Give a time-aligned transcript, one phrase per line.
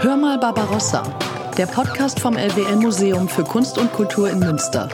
[0.00, 1.02] Hör mal Barbarossa,
[1.58, 4.88] der Podcast vom LWL Museum für Kunst und Kultur in Münster.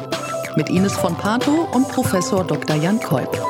[0.57, 2.75] Mit Ines von Pato und Professor Dr.
[2.75, 3.41] Jan Kolb.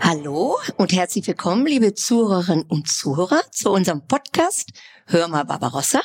[0.00, 4.70] Hallo und herzlich willkommen, liebe Zuhörerinnen und Zuhörer, zu unserem Podcast
[5.06, 6.00] Hör mal Barbarossa.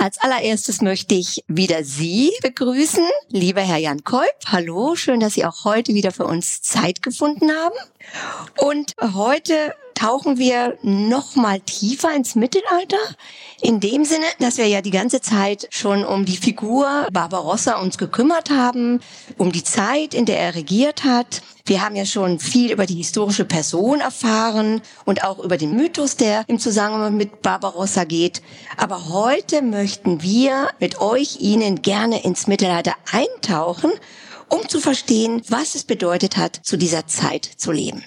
[0.00, 4.30] Als allererstes möchte ich wieder Sie begrüßen, lieber Herr Jan Kolb.
[4.46, 7.74] Hallo, schön, dass Sie auch heute wieder für uns Zeit gefunden haben.
[8.58, 12.96] Und heute tauchen wir noch mal tiefer ins Mittelalter.
[13.60, 17.98] In dem Sinne, dass wir ja die ganze Zeit schon um die Figur Barbarossa uns
[17.98, 19.00] gekümmert haben,
[19.38, 21.42] um die Zeit, in der er regiert hat.
[21.66, 26.16] Wir haben ja schon viel über die historische Person erfahren und auch über den Mythos,
[26.16, 28.40] der im Zusammenhang mit Barbarossa geht.
[28.76, 33.90] Aber heute möchten wir mit euch Ihnen gerne ins Mittelalter eintauchen,
[34.48, 38.04] um zu verstehen, was es bedeutet hat, zu dieser Zeit zu leben.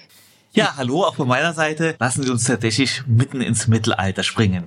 [0.53, 1.95] Ja, hallo, auch von meiner Seite.
[1.99, 4.65] Lassen Sie uns tatsächlich mitten ins Mittelalter springen.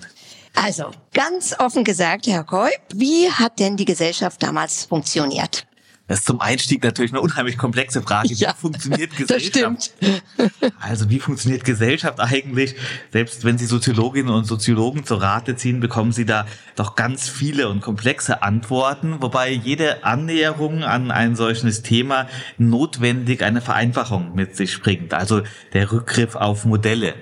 [0.55, 5.67] Also, ganz offen gesagt, Herr Koip, wie hat denn die Gesellschaft damals funktioniert?
[6.07, 8.29] Das ist zum Einstieg natürlich eine unheimlich komplexe Frage.
[8.29, 9.57] Wie Ja, funktioniert das Gesellschaft?
[9.57, 9.93] stimmt.
[10.79, 12.75] Also wie funktioniert Gesellschaft eigentlich?
[13.11, 17.69] Selbst wenn Sie Soziologinnen und Soziologen zur Rate ziehen, bekommen Sie da doch ganz viele
[17.71, 24.83] und komplexe Antworten, wobei jede Annäherung an ein solches Thema notwendig eine Vereinfachung mit sich
[24.83, 25.15] bringt.
[25.15, 27.15] Also der Rückgriff auf Modelle.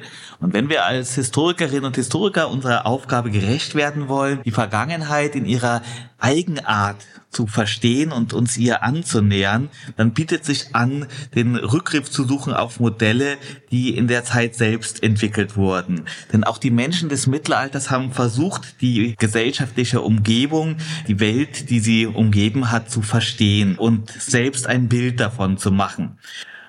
[0.43, 5.47] Und wenn wir als Historikerinnen und Historiker unserer Aufgabe gerecht werden wollen, die Vergangenheit in
[5.47, 5.83] ihrer
[6.19, 6.97] Eigenart
[7.31, 12.81] zu verstehen und uns ihr anzunähern, dann bietet sich an, den Rückgriff zu suchen auf
[12.81, 13.39] Modelle,
[13.71, 16.07] die in der Zeit selbst entwickelt wurden.
[16.33, 22.06] Denn auch die Menschen des Mittelalters haben versucht, die gesellschaftliche Umgebung, die Welt, die sie
[22.06, 26.19] umgeben hat, zu verstehen und selbst ein Bild davon zu machen.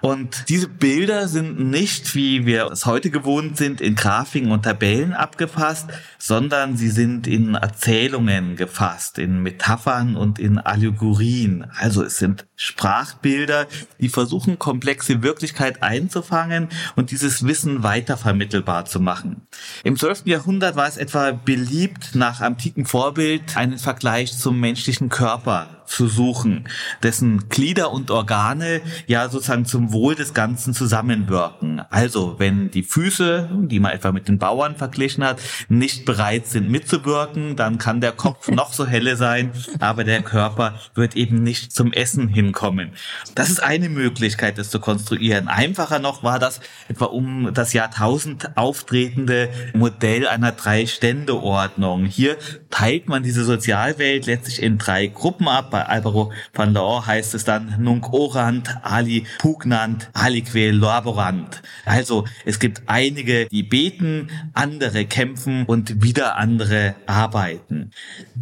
[0.05, 5.13] Und diese Bilder sind nicht, wie wir es heute gewohnt sind, in Grafiken und Tabellen
[5.13, 5.87] abgefasst,
[6.19, 11.71] sondern sie sind in Erzählungen gefasst, in Metaphern und in Allegorien.
[11.77, 13.65] Also es sind Sprachbilder,
[14.01, 19.47] die versuchen, komplexe Wirklichkeit einzufangen und dieses Wissen weitervermittelbar zu machen.
[19.85, 20.23] Im 12.
[20.25, 26.67] Jahrhundert war es etwa beliebt, nach antikem Vorbild einen Vergleich zum menschlichen Körper zu suchen,
[27.01, 31.81] dessen Glieder und Organe ja sozusagen zum Wohl des Ganzen zusammenwirken.
[31.89, 36.69] Also wenn die Füße, die man etwa mit den Bauern verglichen hat, nicht bereit sind
[36.69, 41.71] mitzuwirken, dann kann der Kopf noch so helle sein, aber der Körper wird eben nicht
[41.71, 42.91] zum Essen hinkommen.
[43.35, 45.47] Das ist eine Möglichkeit, das zu konstruieren.
[45.47, 52.05] Einfacher noch war das etwa um das Jahrtausend auftretende Modell einer Drei-Stände-Ordnung.
[52.05, 52.37] Hier
[52.69, 55.72] teilt man diese Sozialwelt letztlich in drei Gruppen ab.
[55.73, 61.63] Bei Alvaro van Laor heißt es dann Nunc orant, ali pugnant, alique laborant.
[61.83, 67.89] Also es gibt einige, die beten, andere kämpfen und wieder andere arbeiten.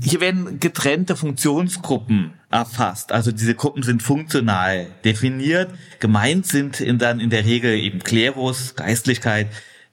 [0.03, 3.13] Hier werden getrennte Funktionsgruppen erfasst.
[3.13, 5.71] Also diese Gruppen sind funktional definiert.
[6.01, 9.47] Gemeint sind in, dann in der Regel eben Klerus, Geistlichkeit,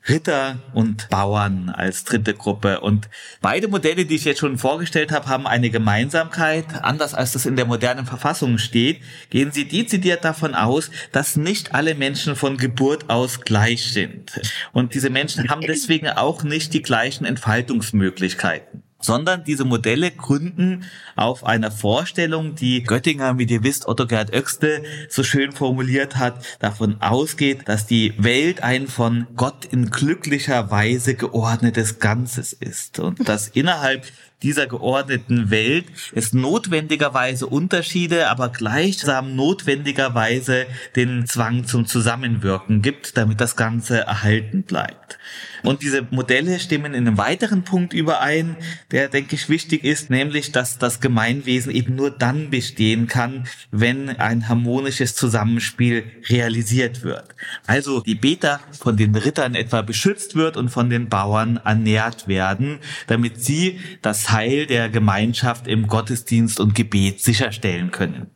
[0.06, 2.80] Ritter und Bauern als dritte Gruppe.
[2.80, 3.08] Und
[3.40, 6.66] beide Modelle, die ich jetzt schon vorgestellt habe, haben eine Gemeinsamkeit.
[6.82, 9.00] Anders als das in der modernen Verfassung steht,
[9.30, 14.40] gehen sie dezidiert davon aus, dass nicht alle Menschen von Geburt aus gleich sind.
[14.72, 21.44] Und diese Menschen haben deswegen auch nicht die gleichen Entfaltungsmöglichkeiten sondern diese Modelle gründen auf
[21.44, 27.00] einer Vorstellung, die Göttinger, wie ihr wisst, Otto Gerd Oechsle so schön formuliert hat, davon
[27.00, 32.98] ausgeht, dass die Welt ein von Gott in glücklicher Weise geordnetes Ganzes ist.
[32.98, 34.04] Und dass innerhalb
[34.42, 40.66] dieser geordneten Welt es notwendigerweise Unterschiede, aber gleichsam notwendigerweise
[40.96, 45.18] den Zwang zum Zusammenwirken gibt, damit das Ganze erhalten bleibt.
[45.62, 48.56] Und diese Modelle stimmen in einem weiteren Punkt überein,
[48.90, 54.08] der, denke ich, wichtig ist, nämlich, dass das Gemeinwesen eben nur dann bestehen kann, wenn
[54.08, 57.34] ein harmonisches Zusammenspiel realisiert wird.
[57.66, 62.78] Also die Beta von den Rittern etwa beschützt wird und von den Bauern ernährt werden,
[63.06, 68.28] damit sie das Heil der Gemeinschaft im Gottesdienst und Gebet sicherstellen können.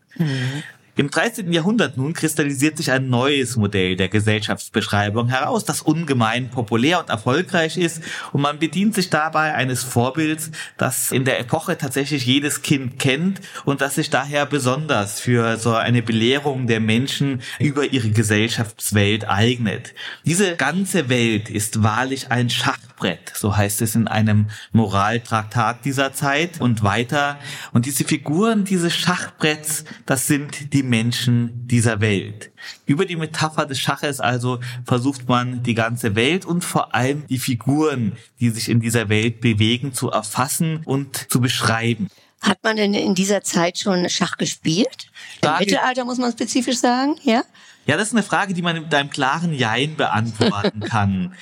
[0.94, 1.50] Im 13.
[1.54, 7.78] Jahrhundert nun kristallisiert sich ein neues Modell der Gesellschaftsbeschreibung heraus, das ungemein populär und erfolgreich
[7.78, 8.02] ist
[8.32, 13.40] und man bedient sich dabei eines Vorbilds, das in der Epoche tatsächlich jedes Kind kennt
[13.64, 19.94] und das sich daher besonders für so eine Belehrung der Menschen über ihre Gesellschaftswelt eignet.
[20.26, 26.12] Diese ganze Welt ist wahrlich ein Schachbrett Schachbrett, so heißt es in einem Moraltraktat dieser
[26.12, 27.38] Zeit und weiter.
[27.72, 32.52] Und diese Figuren dieses Schachbretts, das sind die Menschen dieser Welt.
[32.86, 37.38] Über die Metapher des Schaches also versucht man die ganze Welt und vor allem die
[37.38, 42.08] Figuren, die sich in dieser Welt bewegen, zu erfassen und zu beschreiben.
[42.40, 45.10] Hat man denn in dieser Zeit schon Schach gespielt?
[45.42, 47.42] Im Mittelalter muss man spezifisch sagen, ja?
[47.86, 51.34] Ja, das ist eine Frage, die man mit einem klaren Jein beantworten kann.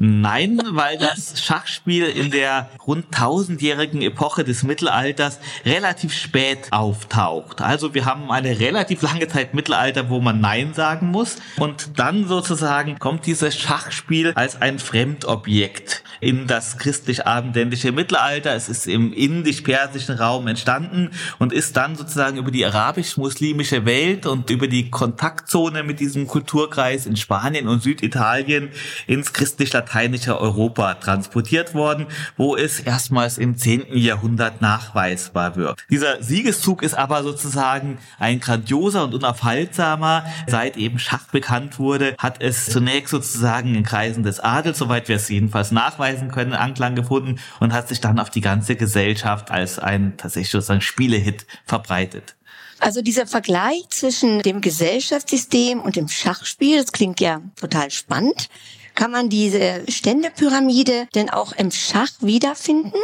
[0.00, 7.60] Nein, weil das Schachspiel in der rund tausendjährigen Epoche des Mittelalters relativ spät auftaucht.
[7.60, 11.36] Also wir haben eine relativ lange Zeit Mittelalter, wo man Nein sagen muss.
[11.56, 18.54] Und dann sozusagen kommt dieses Schachspiel als ein Fremdobjekt in das christlich-abendländische Mittelalter.
[18.54, 24.50] Es ist im indisch-persischen Raum entstanden und ist dann sozusagen über die arabisch-muslimische Welt und
[24.50, 28.70] über die Kontaktzone mit diesem Kulturkreis in Spanien und Süditalien
[29.06, 32.06] ins christlich lateinische Europa transportiert worden,
[32.36, 33.96] wo es erstmals im 10.
[33.96, 35.82] Jahrhundert nachweisbar wird.
[35.90, 40.24] Dieser Siegeszug ist aber sozusagen ein grandioser und unaufhaltsamer.
[40.46, 45.16] Seit eben Schach bekannt wurde, hat es zunächst sozusagen in Kreisen des Adels, soweit wir
[45.16, 49.78] es jedenfalls nachweisen können, Anklang gefunden und hat sich dann auf die ganze Gesellschaft als
[49.78, 52.34] ein tatsächlich sozusagen Spielehit verbreitet.
[52.80, 58.48] Also dieser Vergleich zwischen dem Gesellschaftssystem und dem Schachspiel, das klingt ja total spannend.
[58.98, 62.98] Kann man diese Ständepyramide denn auch im Schach wiederfinden?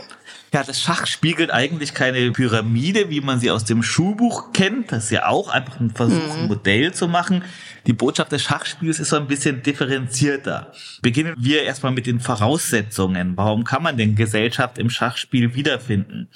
[0.52, 4.90] Ja, das Schach spiegelt eigentlich keine Pyramide, wie man sie aus dem Schulbuch kennt.
[4.90, 7.44] Das ist ja auch einfach ein Versuch, ein Modell zu machen.
[7.86, 10.72] Die Botschaft des Schachspiels ist so ein bisschen differenzierter.
[11.02, 13.36] Beginnen wir erstmal mit den Voraussetzungen.
[13.36, 16.28] Warum kann man denn Gesellschaft im Schachspiel wiederfinden?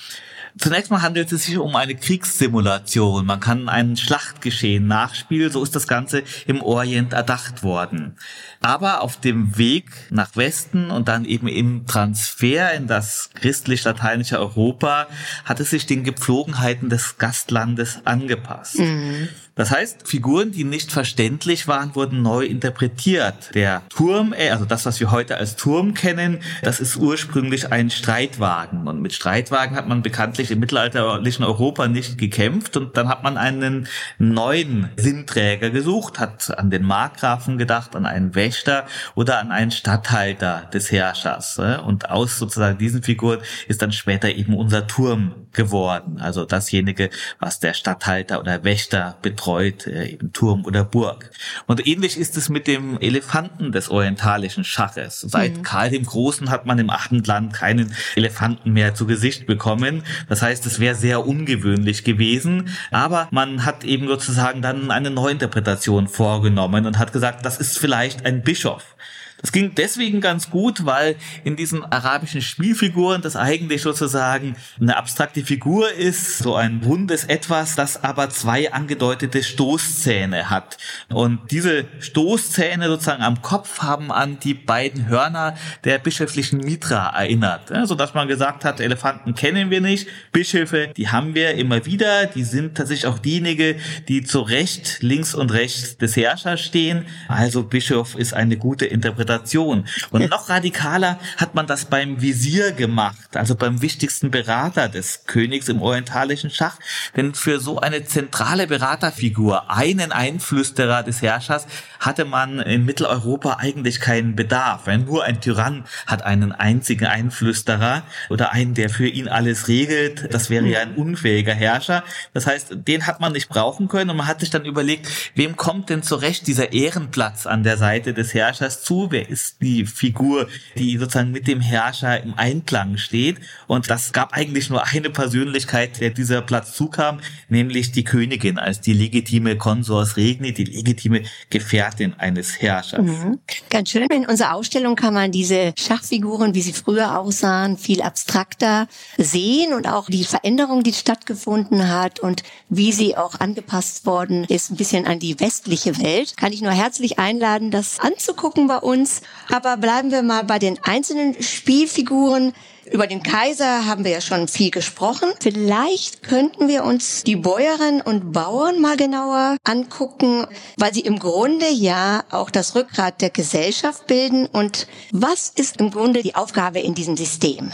[0.59, 3.25] Zunächst mal handelt es sich um eine Kriegssimulation.
[3.25, 5.53] Man kann ein Schlachtgeschehen nachspielen.
[5.53, 8.17] So ist das Ganze im Orient erdacht worden.
[8.61, 15.07] Aber auf dem Weg nach Westen und dann eben im Transfer in das christlich-lateinische Europa
[15.45, 18.79] hat es sich den Gepflogenheiten des Gastlandes angepasst.
[18.79, 19.29] Mhm.
[19.59, 23.53] Das heißt, Figuren, die nicht verständlich waren, wurden neu interpretiert.
[23.55, 27.91] Der Turm, äh, also das, was wir heute als Turm kennen, das ist ursprünglich ein
[27.91, 28.87] Streitwagen.
[28.87, 32.77] Und mit Streitwagen hat man bekanntlich im mittelalterlichen Europa nicht gekämpft.
[32.77, 33.89] Und dann hat man einen
[34.19, 40.71] neuen Sinnträger gesucht, hat an den Markgrafen gedacht, an einen Wächter oder an einen Statthalter
[40.73, 41.59] des Herrschers.
[41.85, 46.21] Und aus sozusagen diesen Figuren ist dann später eben unser Turm geworden.
[46.21, 47.11] Also dasjenige,
[47.41, 51.31] was der Statthalter oder Wächter betreut betreut, äh, eben Turm oder Burg.
[51.67, 55.21] Und ähnlich ist es mit dem Elefanten des orientalischen Schaches.
[55.21, 55.63] Seit mhm.
[55.63, 60.03] Karl dem Großen hat man im Abendland keinen Elefanten mehr zu Gesicht bekommen.
[60.29, 62.69] Das heißt, es wäre sehr ungewöhnlich gewesen.
[62.91, 68.27] Aber man hat eben sozusagen dann eine Neuinterpretation vorgenommen und hat gesagt, das ist vielleicht
[68.27, 68.97] ein Bischof.
[69.41, 71.15] Das ging deswegen ganz gut, weil
[71.45, 77.77] in diesen arabischen Spielfiguren das eigentlich sozusagen eine abstrakte Figur ist, so ein rundes Etwas,
[77.77, 80.77] das aber zwei angedeutete Stoßzähne hat.
[81.09, 87.73] Und diese Stoßzähne sozusagen am Kopf haben an die beiden Hörner der bischöflichen Mitra erinnert,
[87.85, 92.27] so dass man gesagt hat, Elefanten kennen wir nicht, Bischöfe, die haben wir immer wieder,
[92.27, 93.77] die sind tatsächlich auch diejenigen,
[94.09, 97.07] die zu Recht links und rechts des Herrschers stehen.
[97.29, 99.87] Also Bischof ist eine gute Interpretation Interpretation.
[100.11, 105.69] Und noch radikaler hat man das beim Visier gemacht, also beim wichtigsten Berater des Königs
[105.69, 106.79] im orientalischen Schach.
[107.17, 111.67] Denn für so eine zentrale Beraterfigur, einen Einflüsterer des Herrschers,
[112.01, 114.87] hatte man in Mitteleuropa eigentlich keinen Bedarf.
[114.87, 120.33] Nur ein Tyrann hat einen einzigen Einflüsterer oder einen, der für ihn alles regelt.
[120.33, 122.05] Das wäre ja ein unfähiger Herrscher.
[122.35, 125.57] Das heißt, den hat man nicht brauchen können und man hat sich dann überlegt, wem
[125.57, 129.09] kommt denn zurecht dieser Ehrenplatz an der Seite des Herrschers zu?
[129.11, 133.37] wer ist die Figur, die sozusagen mit dem Herrscher im Einklang steht.
[133.67, 138.81] Und das gab eigentlich nur eine Persönlichkeit, der dieser Platz zukam, nämlich die Königin als
[138.81, 141.88] die legitime Konsors Regni, die legitime Gefährtin
[142.19, 143.03] eines Herrschers.
[143.03, 143.39] Mhm.
[143.71, 144.07] Ganz schön.
[144.11, 149.87] In unserer Ausstellung kann man diese Schachfiguren, wie sie früher aussahen, viel abstrakter sehen und
[149.87, 155.07] auch die Veränderung, die stattgefunden hat und wie sie auch angepasst worden ist, ein bisschen
[155.07, 156.37] an die westliche Welt.
[156.37, 159.23] Kann ich nur herzlich einladen, das anzugucken bei uns.
[159.51, 162.53] Aber bleiben wir mal bei den einzelnen Spielfiguren.
[162.91, 165.29] Über den Kaiser haben wir ja schon viel gesprochen.
[165.41, 170.47] Vielleicht könnten wir uns die Bäuerinnen und Bauern mal genauer angucken,
[170.79, 174.47] weil sie im Grunde ja auch das Rückgrat der Gesellschaft bilden.
[174.47, 177.73] Und was ist im Grunde die Aufgabe in diesem System?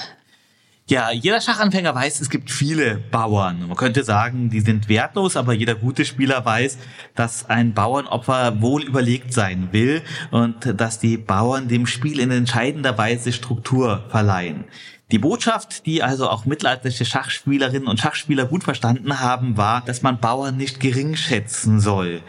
[0.86, 3.66] Ja, jeder Schachanfänger weiß, es gibt viele Bauern.
[3.68, 6.76] Man könnte sagen, die sind wertlos, aber jeder gute Spieler weiß,
[7.14, 12.98] dass ein Bauernopfer wohl überlegt sein will und dass die Bauern dem Spiel in entscheidender
[12.98, 14.64] Weise Struktur verleihen.
[15.12, 20.18] Die Botschaft, die also auch mittelalterliche Schachspielerinnen und Schachspieler gut verstanden haben, war, dass man
[20.18, 22.22] Bauern nicht gering schätzen soll.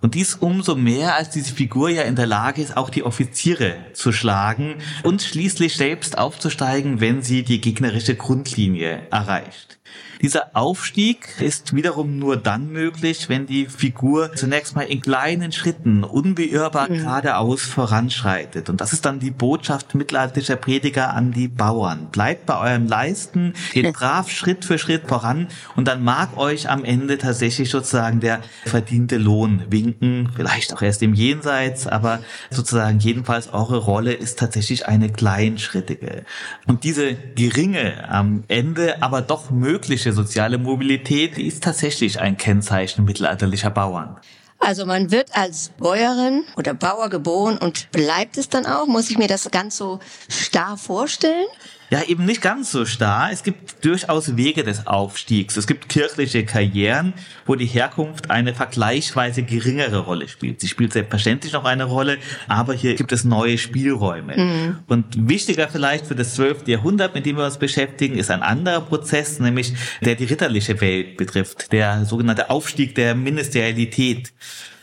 [0.00, 3.76] Und dies umso mehr, als diese Figur ja in der Lage ist, auch die Offiziere
[3.94, 9.77] zu schlagen und schließlich selbst aufzusteigen, wenn sie die gegnerische Grundlinie erreicht.
[10.20, 16.02] Dieser Aufstieg ist wiederum nur dann möglich, wenn die Figur zunächst mal in kleinen Schritten
[16.02, 16.98] unbeirrbar mhm.
[16.98, 18.68] geradeaus voranschreitet.
[18.68, 22.08] Und das ist dann die Botschaft mittelalterlicher Prediger an die Bauern.
[22.10, 26.84] Bleibt bei eurem Leisten, geht brav Schritt für Schritt voran und dann mag euch am
[26.84, 33.52] Ende tatsächlich sozusagen der verdiente Lohn winken, vielleicht auch erst im Jenseits, aber sozusagen jedenfalls
[33.52, 36.24] eure Rolle ist tatsächlich eine kleinschrittige.
[36.66, 43.04] Und diese geringe am Ende aber doch mögliche mögliche soziale Mobilität ist tatsächlich ein Kennzeichen
[43.04, 44.16] mittelalterlicher Bauern.
[44.58, 48.88] Also man wird als Bäuerin oder Bauer geboren und bleibt es dann auch?
[48.88, 51.46] Muss ich mir das ganz so starr vorstellen?
[51.90, 53.30] Ja, eben nicht ganz so starr.
[53.32, 55.56] Es gibt durchaus Wege des Aufstiegs.
[55.56, 57.14] Es gibt kirchliche Karrieren,
[57.46, 60.60] wo die Herkunft eine vergleichsweise geringere Rolle spielt.
[60.60, 64.36] Sie spielt selbstverständlich noch eine Rolle, aber hier gibt es neue Spielräume.
[64.36, 64.78] Mhm.
[64.86, 66.68] Und wichtiger vielleicht für das 12.
[66.68, 71.16] Jahrhundert, mit dem wir uns beschäftigen, ist ein anderer Prozess, nämlich der die ritterliche Welt
[71.16, 74.32] betrifft, der sogenannte Aufstieg der Ministerialität.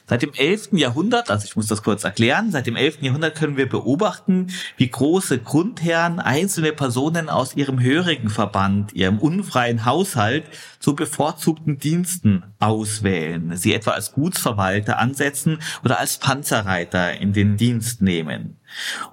[0.08, 0.70] Seit dem 11.
[0.74, 3.02] Jahrhundert, also ich muss das kurz erklären, seit dem 11.
[3.02, 9.84] Jahrhundert können wir beobachten, wie große Grundherren einzelne Personen aus ihrem hörigen Verband, ihrem unfreien
[9.84, 10.46] Haushalt
[10.80, 18.04] zu bevorzugten Diensten auswählen, sie etwa als Gutsverwalter ansetzen oder als Panzerreiter in den Dienst
[18.04, 18.58] nehmen.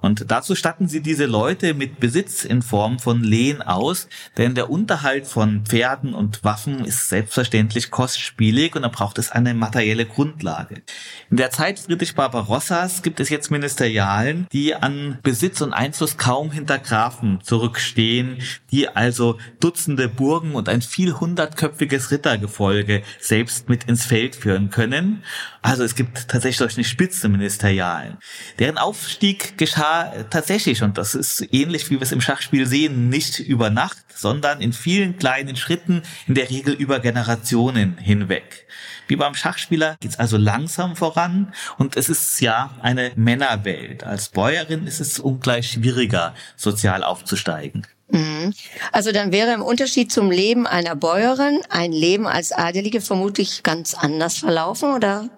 [0.01, 4.69] Und dazu statten sie diese Leute mit Besitz in Form von Lehen aus, denn der
[4.69, 10.81] Unterhalt von Pferden und Waffen ist selbstverständlich kostspielig und da braucht es eine materielle Grundlage.
[11.29, 16.51] In der Zeit Friedrich Barbarossas gibt es jetzt Ministerialen, die an Besitz und Einfluss kaum
[16.51, 18.37] hinter Grafen zurückstehen,
[18.71, 25.23] die also Dutzende Burgen und ein viel hundertköpfiges Rittergefolge selbst mit ins Feld führen können.
[25.63, 28.17] Also es gibt tatsächlich solche Spitzenministerialen.
[28.59, 33.39] Deren Aufstieg geschah tatsächlich, und das ist ähnlich wie wir es im Schachspiel sehen, nicht
[33.39, 38.67] über Nacht, sondern in vielen kleinen Schritten, in der Regel über Generationen hinweg.
[39.07, 44.03] Wie beim Schachspieler geht's also langsam voran und es ist ja eine Männerwelt.
[44.03, 47.87] Als Bäuerin ist es ungleich schwieriger, sozial aufzusteigen.
[48.13, 48.53] Mhm.
[48.91, 53.95] Also dann wäre im Unterschied zum Leben einer Bäuerin ein Leben als Adelige vermutlich ganz
[53.95, 55.29] anders verlaufen, oder?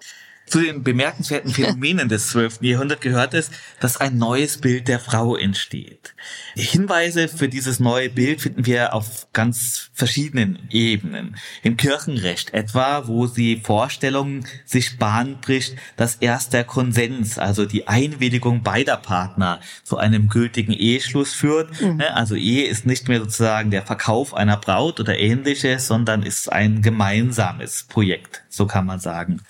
[0.46, 2.62] Zu den bemerkenswerten Phänomenen des 12.
[2.62, 3.50] Jahrhunderts gehört es,
[3.80, 6.14] dass ein neues Bild der Frau entsteht.
[6.54, 11.36] Hinweise für dieses neue Bild finden wir auf ganz verschiedenen Ebenen.
[11.62, 17.88] Im Kirchenrecht etwa, wo die Vorstellung sich Bahn bricht, dass erst der Konsens, also die
[17.88, 21.80] Einwilligung beider Partner zu einem gültigen Eheschluss führt.
[21.80, 21.96] Mhm.
[21.96, 26.52] Ne, also Ehe ist nicht mehr sozusagen der Verkauf einer Braut oder ähnliches, sondern ist
[26.52, 29.40] ein gemeinsames Projekt, so kann man sagen.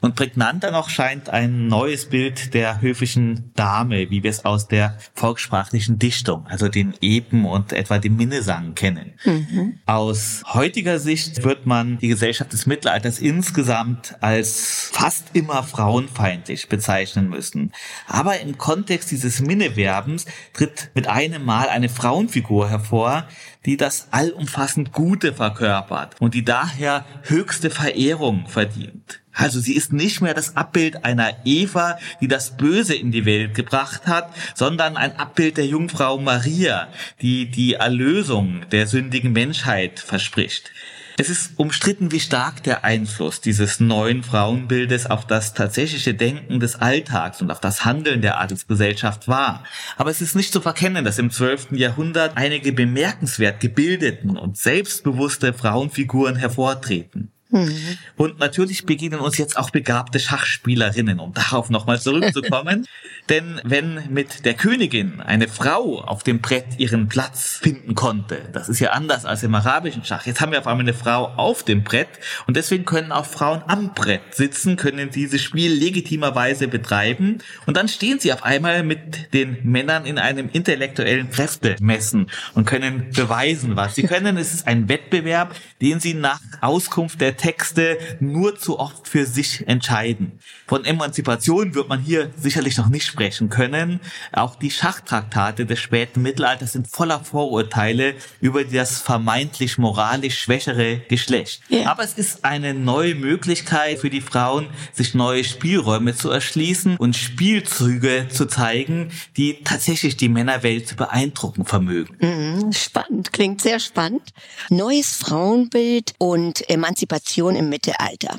[0.00, 4.96] Und prägnanter noch scheint ein neues Bild der höfischen Dame, wie wir es aus der
[5.14, 9.14] volkssprachlichen Dichtung, also den Epen und etwa dem Minnesang kennen.
[9.24, 9.78] Mhm.
[9.86, 17.28] Aus heutiger Sicht wird man die Gesellschaft des Mittelalters insgesamt als fast immer frauenfeindlich bezeichnen
[17.28, 17.72] müssen.
[18.06, 23.26] Aber im Kontext dieses Minneverbens tritt mit einem Mal eine Frauenfigur hervor,
[23.68, 29.20] die das allumfassend Gute verkörpert und die daher höchste Verehrung verdient.
[29.34, 33.54] Also sie ist nicht mehr das Abbild einer Eva, die das Böse in die Welt
[33.54, 36.88] gebracht hat, sondern ein Abbild der Jungfrau Maria,
[37.20, 40.72] die die Erlösung der sündigen Menschheit verspricht.
[41.20, 46.76] Es ist umstritten, wie stark der Einfluss dieses neuen Frauenbildes auf das tatsächliche Denken des
[46.76, 49.64] Alltags und auf das Handeln der Adelsgesellschaft war.
[49.96, 51.72] Aber es ist nicht zu verkennen, dass im 12.
[51.72, 57.32] Jahrhundert einige bemerkenswert gebildeten und selbstbewusste Frauenfiguren hervortreten.
[57.50, 57.98] Mhm.
[58.16, 62.86] Und natürlich begegnen uns jetzt auch begabte Schachspielerinnen, um darauf nochmal zurückzukommen.
[63.28, 68.68] Denn wenn mit der Königin eine Frau auf dem Brett ihren Platz finden konnte, das
[68.68, 70.26] ist ja anders als im arabischen Schach.
[70.26, 72.08] Jetzt haben wir auf einmal eine Frau auf dem Brett
[72.46, 77.88] und deswegen können auch Frauen am Brett sitzen, können dieses Spiel legitimerweise betreiben und dann
[77.88, 83.94] stehen sie auf einmal mit den Männern in einem intellektuellen Kräftemessen und können beweisen, was
[83.94, 84.36] sie können.
[84.36, 89.66] Es ist ein Wettbewerb, den sie nach Auskunft der Texte nur zu oft für sich
[89.66, 90.38] entscheiden.
[90.68, 94.00] Von Emanzipation wird man hier sicherlich noch nicht sprechen können.
[94.32, 101.62] Auch die Schachtraktate des späten Mittelalters sind voller Vorurteile über das vermeintlich moralisch schwächere Geschlecht.
[101.70, 101.86] Ja.
[101.86, 107.16] Aber es ist eine neue Möglichkeit für die Frauen, sich neue Spielräume zu erschließen und
[107.16, 112.14] Spielzüge zu zeigen, die tatsächlich die Männerwelt zu beeindrucken vermögen.
[112.20, 114.34] Mhm, spannend, klingt sehr spannend.
[114.68, 118.38] Neues Frauenbild und Emanzipation im Mittelalter.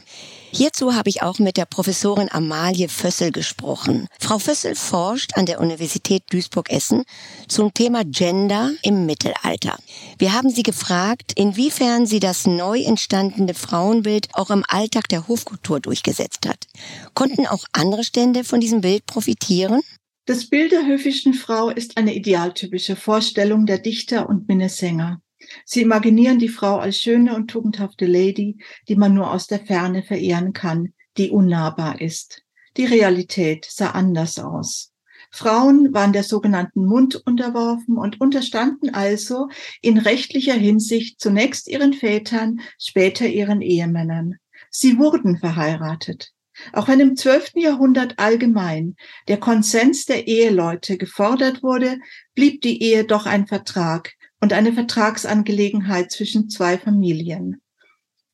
[0.52, 4.08] Hierzu habe ich auch mit der Professorin Amalie Fössel gesprochen.
[4.20, 7.04] Frau Fössel forscht an der Universität Duisburg-Essen
[7.48, 9.78] zum Thema Gender im Mittelalter.
[10.18, 15.80] Wir haben sie gefragt, inwiefern sie das neu entstandene Frauenbild auch im Alltag der Hofkultur
[15.80, 16.66] durchgesetzt hat.
[17.14, 19.82] Konnten auch andere Stände von diesem Bild profitieren?
[20.26, 25.22] Das Bild der höfischen Frau ist eine idealtypische Vorstellung der Dichter und Minnesänger.
[25.66, 30.04] Sie imaginieren die Frau als schöne und tugendhafte Lady, die man nur aus der Ferne
[30.04, 32.44] verehren kann, die unnahbar ist.
[32.78, 34.94] Die Realität sah anders aus.
[35.32, 39.50] Frauen waren der sogenannten Mund unterworfen und unterstanden also
[39.82, 44.36] in rechtlicher Hinsicht zunächst ihren Vätern, später ihren Ehemännern.
[44.72, 46.32] Sie wurden verheiratet.
[46.74, 47.52] Auch wenn im 12.
[47.56, 48.96] Jahrhundert allgemein
[49.28, 52.00] der Konsens der Eheleute gefordert wurde,
[52.36, 57.62] blieb die Ehe doch ein Vertrag, und eine Vertragsangelegenheit zwischen zwei Familien.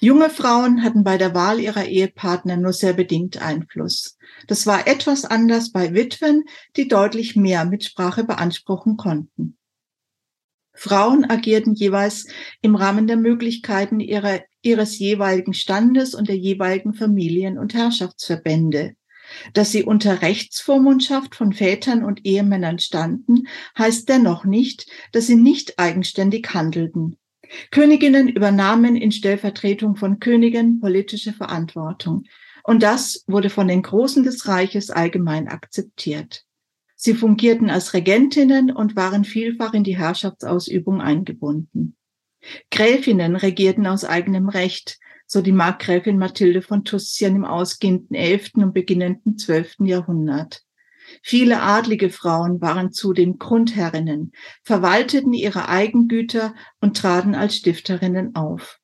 [0.02, 4.18] Junge Frauen hatten bei der Wahl ihrer Ehepartner nur sehr bedingt Einfluss.
[4.48, 6.44] Das war etwas anders bei Witwen,
[6.76, 9.58] die deutlich mehr Mitsprache beanspruchen konnten.
[10.74, 12.28] Frauen agierten jeweils
[12.62, 18.96] im Rahmen der Möglichkeiten ihrer, ihres jeweiligen Standes und der jeweiligen Familien- und Herrschaftsverbände.
[19.54, 25.80] Dass sie unter Rechtsvormundschaft von Vätern und Ehemännern standen, heißt dennoch nicht, dass sie nicht
[25.80, 27.18] eigenständig handelten.
[27.72, 32.24] Königinnen übernahmen in Stellvertretung von Königen politische Verantwortung.
[32.64, 36.44] Und das wurde von den Großen des Reiches allgemein akzeptiert.
[36.96, 41.96] Sie fungierten als Regentinnen und waren vielfach in die Herrschaftsausübung eingebunden.
[42.72, 48.52] Gräfinnen regierten aus eigenem Recht, so die Markgräfin Mathilde von Tussian im ausgehenden 11.
[48.56, 49.78] und beginnenden 12.
[49.82, 50.64] Jahrhundert.
[51.22, 54.32] Viele adlige Frauen waren zudem Grundherrinnen,
[54.64, 58.80] verwalteten ihre Eigengüter und traten als Stifterinnen auf.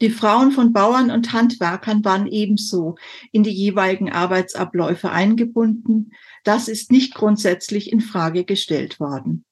[0.00, 2.96] Die Frauen von Bauern und Handwerkern waren ebenso
[3.32, 6.12] in die jeweiligen Arbeitsabläufe eingebunden.
[6.42, 9.44] Das ist nicht grundsätzlich in Frage gestellt worden.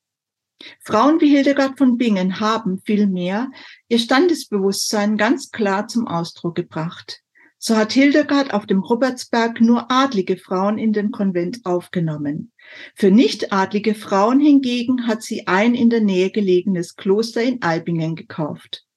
[0.81, 3.51] Frauen wie Hildegard von Bingen haben vielmehr
[3.88, 7.23] ihr Standesbewusstsein ganz klar zum Ausdruck gebracht.
[7.61, 12.53] So hat Hildegard auf dem Robertsberg nur adlige Frauen in den Konvent aufgenommen.
[12.94, 18.88] Für nicht-adlige Frauen hingegen hat sie ein in der Nähe gelegenes Kloster in Albingen gekauft.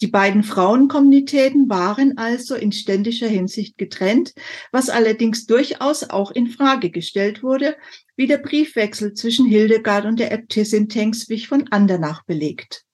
[0.00, 4.34] Die beiden Frauenkommunitäten waren also in ständischer Hinsicht getrennt,
[4.72, 7.76] was allerdings durchaus auch in Frage gestellt wurde,
[8.16, 12.84] wie der Briefwechsel zwischen Hildegard und der Äbtissin Tengswich von Andernach belegt.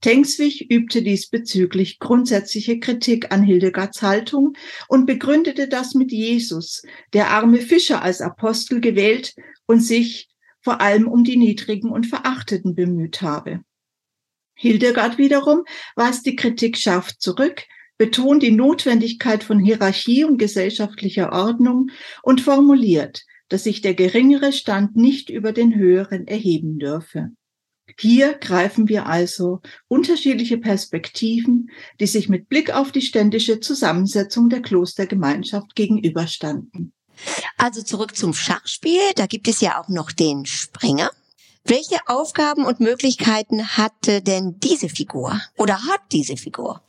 [0.00, 4.56] Tengswich übte diesbezüglich grundsätzliche Kritik an Hildegards Haltung
[4.88, 9.34] und begründete das mit Jesus, der arme Fischer als Apostel gewählt
[9.66, 10.28] und sich
[10.60, 13.60] vor allem um die Niedrigen und Verachteten bemüht habe.
[14.60, 15.62] Hildegard wiederum
[15.94, 17.62] weist die Kritik scharf zurück,
[17.96, 21.90] betont die Notwendigkeit von Hierarchie und gesellschaftlicher Ordnung
[22.22, 27.30] und formuliert, dass sich der geringere Stand nicht über den höheren erheben dürfe.
[27.98, 34.60] Hier greifen wir also unterschiedliche Perspektiven, die sich mit Blick auf die ständische Zusammensetzung der
[34.60, 36.92] Klostergemeinschaft gegenüberstanden.
[37.56, 39.00] Also zurück zum Schachspiel.
[39.14, 41.10] Da gibt es ja auch noch den Springer.
[41.64, 46.82] Welche Aufgaben und Möglichkeiten hatte denn diese Figur oder hat diese Figur?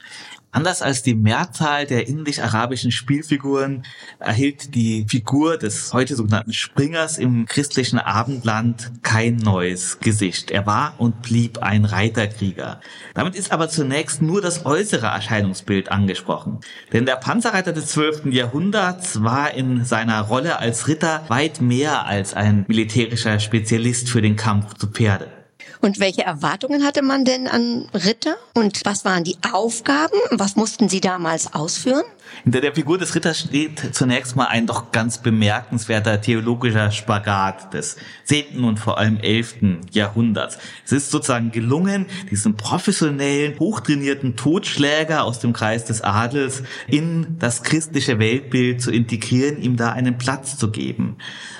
[0.51, 3.85] Anders als die Mehrzahl der indisch-arabischen Spielfiguren
[4.17, 10.49] erhielt die Figur des heute sogenannten Springers im christlichen Abendland kein neues Gesicht.
[10.49, 12.81] Er war und blieb ein Reiterkrieger.
[13.13, 16.61] Damit ist aber zunächst nur das äußere Erscheinungsbild angesprochen.
[16.93, 18.25] Denn der Panzerreiter des 12.
[18.33, 24.35] Jahrhunderts war in seiner Rolle als Ritter weit mehr als ein militärischer Spezialist für den
[24.35, 25.38] Kampf zu Pferde.
[25.81, 28.35] Und welche Erwartungen hatte man denn an Ritter?
[28.53, 30.17] Und was waren die Aufgaben?
[30.31, 32.03] Was mussten sie damals ausführen?
[32.43, 37.97] Hinter der Figur des Ritters steht zunächst mal ein doch ganz bemerkenswerter theologischer Spagat des
[38.25, 38.63] 10.
[38.63, 39.55] und vor allem 11.
[39.91, 40.57] Jahrhunderts.
[40.85, 47.63] Es ist sozusagen gelungen, diesen professionellen, hochtrainierten Totschläger aus dem Kreis des Adels in das
[47.63, 51.17] christliche Weltbild zu integrieren, ihm da einen Platz zu geben.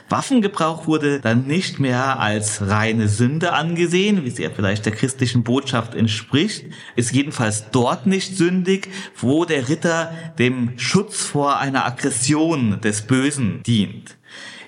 [0.10, 5.44] Waffengebrauch wurde dann nicht mehr als reine Sünde angesehen, wie sie ja vielleicht der christlichen
[5.44, 6.66] Botschaft entspricht,
[6.96, 13.64] ist jedenfalls dort nicht sündig, wo der Ritter dem Schutz vor einer Aggression des Bösen
[13.64, 14.18] dient.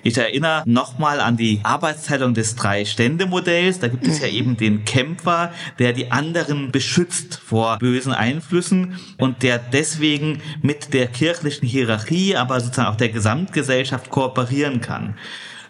[0.04, 3.78] Ich erinnere nochmal an die Arbeitsteilung des Drei-Stände-Modells.
[3.78, 9.44] Da gibt es ja eben den Kämpfer, der die anderen beschützt vor bösen Einflüssen und
[9.44, 15.14] der deswegen mit der kirchlichen Hierarchie, aber sozusagen auch der Gesamtgesellschaft kooperieren kann.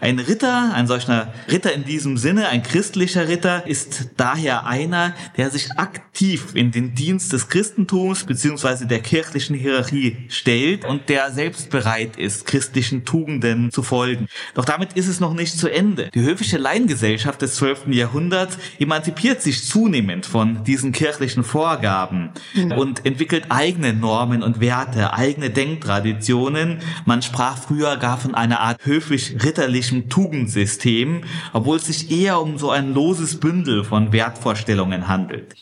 [0.03, 5.49] Ein Ritter, ein solcher Ritter in diesem Sinne, ein christlicher Ritter, ist daher einer, der
[5.49, 11.71] sich aktiv in den Dienst des Christentums beziehungsweise der kirchlichen Hierarchie stellt und der selbst
[11.71, 14.27] bereit ist, christlichen Tugenden zu folgen.
[14.55, 16.11] Doch damit ist es noch nicht zu Ende.
[16.13, 17.87] Die höfische Laiengesellschaft des 12.
[17.91, 22.73] Jahrhunderts emanzipiert sich zunehmend von diesen kirchlichen Vorgaben mhm.
[22.73, 26.81] und entwickelt eigene Normen und Werte, eigene Denktraditionen.
[27.05, 32.59] Man sprach früher gar von einer Art höfisch-ritterlichen christlichen Tugendsystem, obwohl es sich eher um
[32.59, 35.55] so ein loses Bündel von Wertvorstellungen handelt.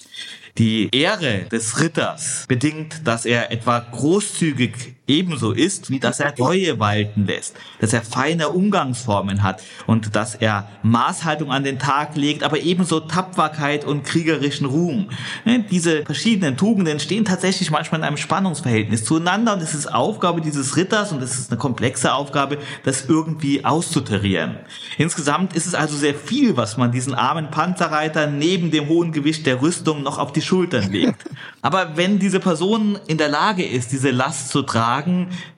[0.58, 6.78] Die Ehre des Ritters bedingt, dass er etwa großzügig ebenso ist, wie dass er Treue
[6.78, 12.44] walten lässt, dass er feine Umgangsformen hat und dass er Maßhaltung an den Tag legt,
[12.44, 15.10] aber ebenso Tapferkeit und kriegerischen Ruhm.
[15.44, 20.40] Ne, diese verschiedenen Tugenden stehen tatsächlich manchmal in einem Spannungsverhältnis zueinander und es ist Aufgabe
[20.40, 24.56] dieses Ritters und es ist eine komplexe Aufgabe, das irgendwie auszutarieren.
[24.96, 29.46] Insgesamt ist es also sehr viel, was man diesen armen Panzerreiter neben dem hohen Gewicht
[29.46, 31.24] der Rüstung noch auf die Schultern legt.
[31.62, 34.99] Aber wenn diese Person in der Lage ist, diese Last zu tragen,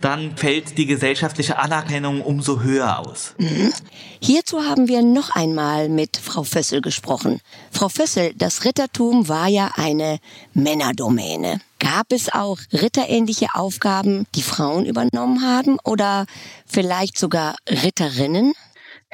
[0.00, 3.35] dann fällt die gesellschaftliche Anerkennung umso höher aus.
[3.38, 3.72] Mhm.
[4.20, 7.40] Hierzu haben wir noch einmal mit Frau Fössel gesprochen.
[7.70, 10.18] Frau Fössel, das Rittertum war ja eine
[10.55, 11.61] Männerdomäne.
[11.78, 16.26] Gab es auch ritterähnliche Aufgaben, die Frauen übernommen haben oder
[16.66, 18.52] vielleicht sogar Ritterinnen?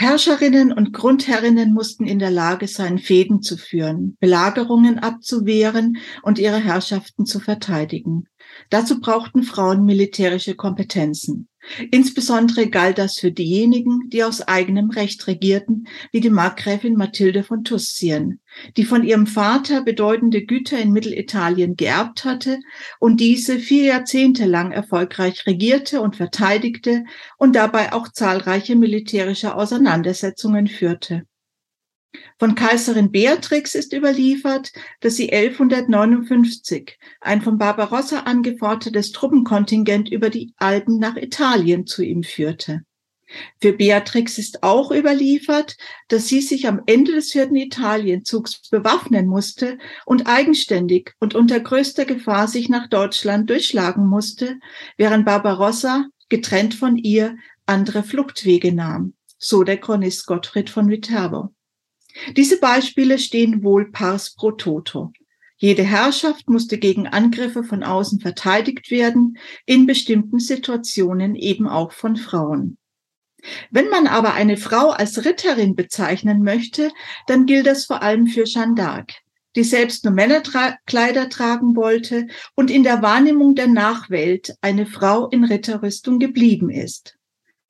[0.00, 6.58] Herrscherinnen und Grundherrinnen mussten in der Lage sein, Fäden zu führen, Belagerungen abzuwehren und ihre
[6.58, 8.28] Herrschaften zu verteidigen.
[8.70, 11.48] Dazu brauchten Frauen militärische Kompetenzen.
[11.90, 17.64] Insbesondere galt das für diejenigen, die aus eigenem Recht regierten, wie die Markgräfin Mathilde von
[17.64, 18.40] Tussien,
[18.76, 22.58] die von ihrem Vater bedeutende Güter in Mittelitalien geerbt hatte
[23.00, 27.04] und diese vier Jahrzehnte lang erfolgreich regierte und verteidigte
[27.36, 31.27] und dabei auch zahlreiche militärische Auseinandersetzungen führte.
[32.38, 40.54] Von Kaiserin Beatrix ist überliefert, dass sie 1159 ein von Barbarossa angefordertes Truppenkontingent über die
[40.56, 42.82] Alpen nach Italien zu ihm führte.
[43.60, 45.76] Für Beatrix ist auch überliefert,
[46.08, 52.06] dass sie sich am Ende des vierten Italienzugs bewaffnen musste und eigenständig und unter größter
[52.06, 54.58] Gefahr sich nach Deutschland durchschlagen musste,
[54.96, 59.14] während Barbarossa, getrennt von ihr, andere Fluchtwege nahm.
[59.36, 61.54] So der Chronist Gottfried von Viterbo.
[62.36, 65.12] Diese Beispiele stehen wohl pars pro toto.
[65.56, 72.16] Jede Herrschaft musste gegen Angriffe von außen verteidigt werden, in bestimmten Situationen eben auch von
[72.16, 72.78] Frauen.
[73.70, 76.90] Wenn man aber eine Frau als Ritterin bezeichnen möchte,
[77.26, 79.14] dann gilt das vor allem für Jeanne d'Arc,
[79.56, 85.44] die selbst nur Männerkleider tragen wollte und in der Wahrnehmung der Nachwelt eine Frau in
[85.44, 87.17] Ritterrüstung geblieben ist.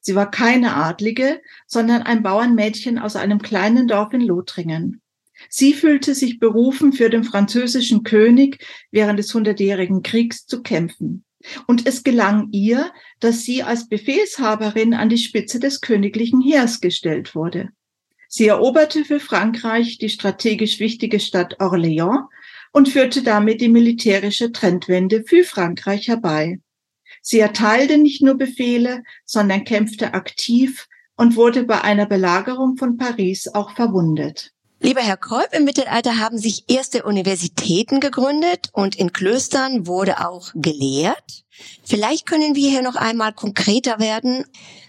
[0.09, 5.03] Sie war keine Adlige, sondern ein Bauernmädchen aus einem kleinen Dorf in Lothringen.
[5.51, 11.27] Sie fühlte sich berufen, für den französischen König während des Hundertjährigen Kriegs zu kämpfen.
[11.67, 12.91] Und es gelang ihr,
[13.21, 17.69] dass sie als Befehlshaberin an die Spitze des königlichen Heers gestellt wurde.
[18.29, 22.29] Sie eroberte für Frankreich die strategisch wichtige Stadt Orléans
[22.73, 26.61] und führte damit die militärische Trendwende für Frankreich herbei.
[27.31, 33.49] Sie erteilte nicht nur Befehle, sondern kämpfte aktiv und wurde bei einer Belagerung von Paris
[33.49, 34.55] auch verwundet.
[34.81, 40.53] Lieber Herr Kolb, im Mittelalter haben sich erste Universitäten gegründet und in Klöstern wurde auch
[40.55, 41.45] gelehrt.
[41.85, 44.47] Vielleicht können wir hier noch einmal konkreter werden.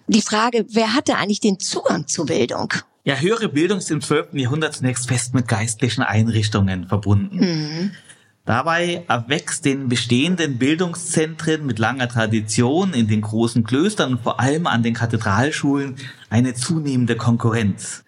[0.08, 2.74] Die Frage, wer hatte eigentlich den Zugang zur Bildung?
[3.04, 4.36] Ja, höhere Bildung ist im 12.
[4.36, 7.38] Jahrhundert zunächst fest mit geistlichen Einrichtungen verbunden.
[7.38, 7.92] Mhm.
[8.50, 14.66] Dabei erwächst den bestehenden Bildungszentren mit langer Tradition in den großen Klöstern und vor allem
[14.66, 15.98] an den Kathedralschulen
[16.32, 18.04] eine zunehmende Konkurrenz.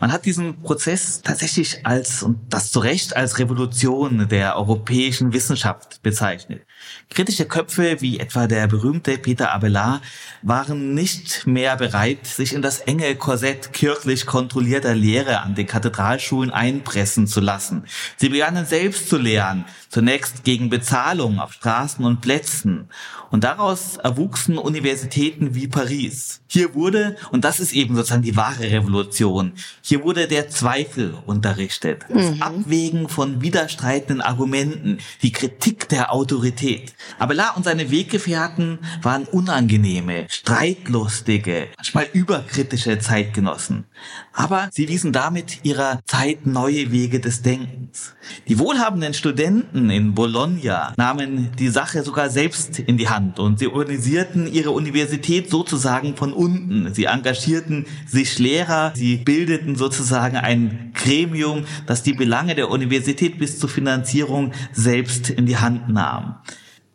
[0.00, 6.02] Man hat diesen Prozess tatsächlich als, und das zu Recht, als Revolution der europäischen Wissenschaft
[6.02, 6.66] bezeichnet.
[7.08, 10.02] Kritische Köpfe wie etwa der berühmte Peter Abelard
[10.42, 16.50] waren nicht mehr bereit, sich in das enge Korsett kirchlich kontrollierter Lehre an den Kathedralschulen
[16.50, 17.84] einpressen zu lassen.
[18.16, 22.88] Sie begannen selbst zu lehren, zunächst gegen Bezahlung auf Straßen und Plätzen.
[23.30, 26.40] Und daraus erwuchsen Universitäten wie Paris.
[26.48, 29.52] Hier wurde, und das ist eben sozusagen die wahre Revolution,
[29.82, 32.42] hier wurde der Zweifel unterrichtet, das mhm.
[32.42, 36.94] Abwägen von widerstreitenden Argumenten, die Kritik der Autorität.
[37.20, 43.84] Abelard und seine Weggefährten waren unangenehme, streitlustige, manchmal überkritische Zeitgenossen.
[44.32, 48.14] Aber sie wiesen damit ihrer Zeit neue Wege des Denkens.
[48.48, 53.68] Die wohlhabenden Studenten in Bologna nahmen die Sache sogar selbst in die Hand und sie
[53.68, 56.92] organisierten ihre Universität sozusagen von unten.
[56.94, 63.58] Sie engagierten sich Lehrer, sie bildeten sozusagen ein Gremium, das die Belange der Universität bis
[63.58, 66.36] zur Finanzierung selbst in die Hand nahm.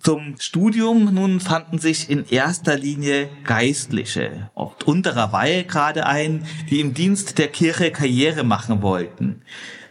[0.02, 6.80] Zum Studium nun fanden sich in erster Linie Geistliche, oft unterer Weihe gerade ein, die
[6.80, 9.42] im Dienst der Kirche Karriere machen wollten.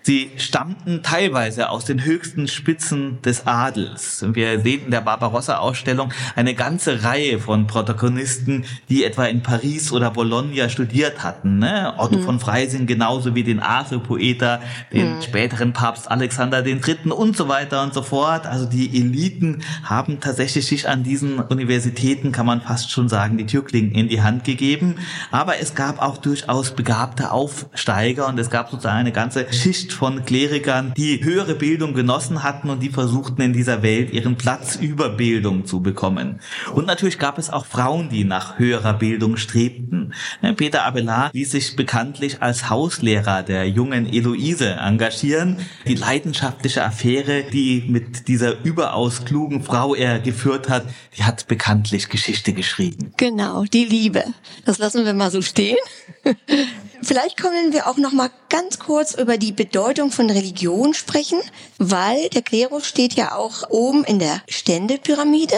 [0.09, 4.25] Sie stammten teilweise aus den höchsten Spitzen des Adels.
[4.33, 10.11] Wir sehen in der Barbarossa-Ausstellung eine ganze Reihe von Protagonisten, die etwa in Paris oder
[10.11, 11.59] Bologna studiert hatten.
[11.59, 11.93] Ne?
[11.99, 12.23] Otto mhm.
[12.23, 14.63] von Freising genauso wie den Arthur-Poeta,
[14.95, 15.21] den mhm.
[15.21, 17.11] späteren Papst Alexander III.
[17.11, 18.47] und so weiter und so fort.
[18.47, 23.45] Also die Eliten haben tatsächlich sich an diesen Universitäten, kann man fast schon sagen, die
[23.45, 24.95] Türklingen in die Hand gegeben.
[25.31, 30.25] Aber es gab auch durchaus begabte Aufsteiger und es gab sozusagen eine ganze Schicht von
[30.25, 35.09] Klerikern, die höhere Bildung genossen hatten und die versuchten in dieser Welt ihren Platz über
[35.09, 36.39] Bildung zu bekommen.
[36.73, 40.15] Und natürlich gab es auch Frauen, die nach höherer Bildung strebten.
[40.41, 45.59] Ne, Peter Abelard ließ sich bekanntlich als Hauslehrer der jungen Eloise engagieren.
[45.89, 50.85] Die leidenschaftliche Affäre, die mit dieser überaus klugen Frau er geführt hat,
[51.17, 53.13] die hat bekanntlich Geschichte geschrieben.
[53.17, 54.23] Genau, die Liebe.
[54.65, 55.77] Das lassen wir mal so stehen.
[57.03, 61.41] Vielleicht können wir auch noch mal ganz kurz über die Bedeutung von Religion sprechen,
[61.79, 65.57] weil der Klerus steht ja auch oben in der Ständepyramide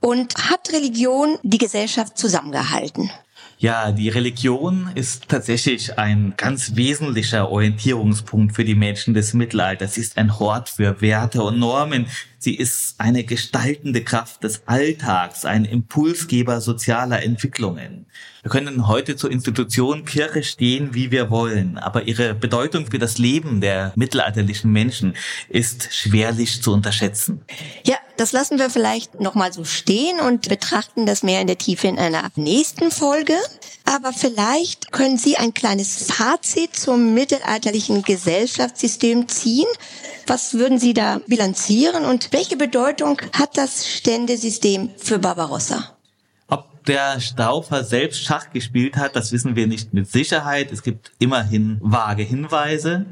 [0.00, 3.10] und hat Religion die Gesellschaft zusammengehalten.
[3.60, 9.94] Ja, die Religion ist tatsächlich ein ganz wesentlicher Orientierungspunkt für die Menschen des Mittelalters.
[9.94, 12.06] Sie ist ein Hort für Werte und Normen,
[12.40, 18.06] Sie ist eine gestaltende Kraft des Alltags, ein Impulsgeber sozialer Entwicklungen.
[18.48, 23.18] Wir können heute zur Institution Kirche stehen, wie wir wollen, aber ihre Bedeutung für das
[23.18, 25.14] Leben der mittelalterlichen Menschen
[25.50, 27.42] ist schwerlich zu unterschätzen.
[27.84, 31.88] Ja, das lassen wir vielleicht nochmal so stehen und betrachten das mehr in der Tiefe
[31.88, 33.34] in einer nächsten Folge.
[33.84, 39.68] Aber vielleicht können Sie ein kleines Fazit zum mittelalterlichen Gesellschaftssystem ziehen.
[40.26, 45.97] Was würden Sie da bilanzieren und welche Bedeutung hat das Ständesystem für Barbarossa?
[46.88, 50.72] Der Stauffer selbst Schach gespielt hat, das wissen wir nicht mit Sicherheit.
[50.72, 53.04] Es gibt immerhin vage Hinweise.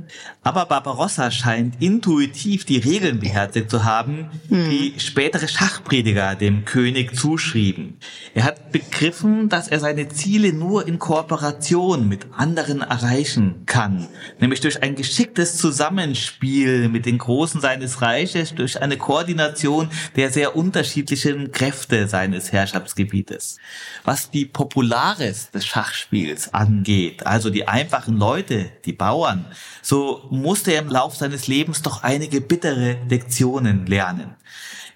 [0.42, 4.70] Aber Barbarossa scheint intuitiv die Regeln beherzigt zu haben, hm.
[4.70, 7.98] die spätere Schachprediger dem König zuschrieben.
[8.34, 14.08] Er hat begriffen, dass er seine Ziele nur in Kooperation mit anderen erreichen kann,
[14.40, 20.56] nämlich durch ein geschicktes Zusammenspiel mit den Großen seines Reiches, durch eine Koordination der sehr
[20.56, 23.58] unterschiedlichen Kräfte seines Herrschaftsgebietes.
[24.04, 29.46] Was die Populares des Schachspiels angeht, also die einfachen Leute, die Bauern,
[29.82, 34.36] so musste er im Lauf seines Lebens doch einige bittere Lektionen lernen.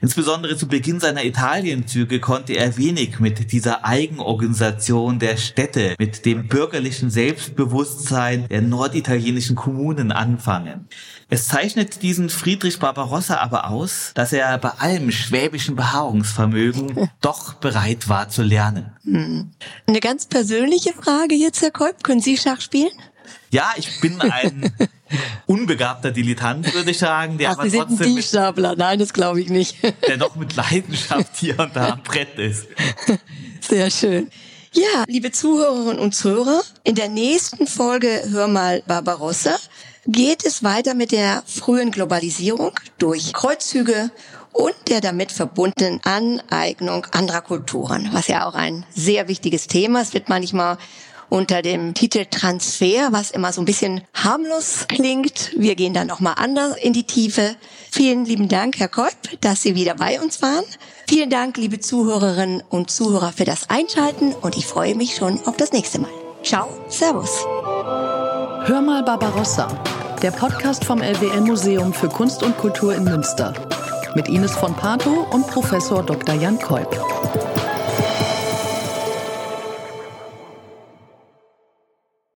[0.03, 6.49] Insbesondere zu Beginn seiner Italienzüge konnte er wenig mit dieser Eigenorganisation der Städte, mit dem
[6.49, 10.89] bürgerlichen Selbstbewusstsein der norditalienischen Kommunen anfangen.
[11.29, 18.09] Es zeichnet diesen Friedrich Barbarossa aber aus, dass er bei allem schwäbischen Beharrungsvermögen doch bereit
[18.09, 18.93] war zu lernen.
[19.05, 19.51] Hm.
[19.87, 22.03] Eine ganz persönliche Frage jetzt, Herr Kolb.
[22.03, 22.91] Können Sie Schach spielen?
[23.53, 24.73] Ja, ich bin ein
[25.47, 28.77] unbegabter Dilettant, würde ich sagen, der Ach, aber Sie trotzdem sind ein Tiefstapler.
[28.77, 29.77] Nein, das glaube ich nicht.
[30.07, 32.69] der doch mit Leidenschaft hier und da am Brett ist.
[33.61, 34.31] Sehr schön.
[34.73, 39.57] Ja, liebe Zuhörerinnen und Zuhörer, in der nächsten Folge Hör mal Barbarossa
[40.07, 44.11] geht es weiter mit der frühen Globalisierung durch Kreuzzüge
[44.53, 50.15] und der damit verbundenen Aneignung anderer Kulturen, was ja auch ein sehr wichtiges Thema ist.
[50.15, 50.79] Wird manchmal
[51.31, 55.53] unter dem Titel Transfer, was immer so ein bisschen harmlos klingt.
[55.57, 57.57] Wir gehen dann nochmal anders in die Tiefe.
[57.91, 60.65] Vielen lieben Dank, Herr Kolb, dass Sie wieder bei uns waren.
[61.09, 65.57] Vielen Dank, liebe Zuhörerinnen und Zuhörer, für das Einschalten und ich freue mich schon auf
[65.57, 66.11] das nächste Mal.
[66.43, 67.31] Ciao, Servus.
[68.67, 69.69] Hör mal Barbarossa,
[70.23, 73.55] der Podcast vom LWL Museum für Kunst und Kultur in Münster.
[74.15, 76.35] mit Ines von Pato und Professor Dr.
[76.35, 76.89] Jan Kolb.